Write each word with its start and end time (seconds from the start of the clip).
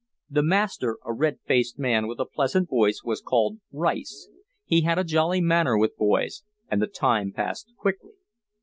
The 0.31 0.41
master, 0.41 0.97
a 1.05 1.13
red 1.13 1.37
faced 1.45 1.77
man 1.77 2.07
with 2.07 2.19
a 2.19 2.25
pleasant 2.25 2.67
voice, 2.67 3.01
was 3.03 3.21
called 3.21 3.59
Rice; 3.71 4.29
he 4.65 4.81
had 4.81 4.97
a 4.97 5.03
jolly 5.03 5.41
manner 5.41 5.77
with 5.77 5.95
boys, 5.95 6.41
and 6.71 6.81
the 6.81 6.87
time 6.87 7.31
passed 7.31 7.67
quickly. 7.77 8.13